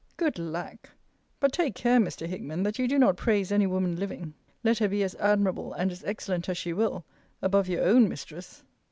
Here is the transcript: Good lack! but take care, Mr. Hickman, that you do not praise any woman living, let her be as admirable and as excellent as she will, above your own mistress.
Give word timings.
Good 0.17 0.39
lack! 0.39 0.89
but 1.39 1.53
take 1.53 1.75
care, 1.75 1.99
Mr. 1.99 2.25
Hickman, 2.25 2.63
that 2.63 2.79
you 2.79 2.87
do 2.87 2.97
not 2.97 3.17
praise 3.17 3.51
any 3.51 3.67
woman 3.67 3.97
living, 3.97 4.33
let 4.63 4.79
her 4.79 4.87
be 4.87 5.03
as 5.03 5.13
admirable 5.19 5.73
and 5.73 5.91
as 5.91 6.03
excellent 6.03 6.49
as 6.49 6.57
she 6.57 6.73
will, 6.73 7.05
above 7.43 7.69
your 7.69 7.83
own 7.83 8.09
mistress. 8.09 8.63